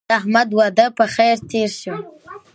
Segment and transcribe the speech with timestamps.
[0.09, 1.95] د احمد واده په خیر تېر شو.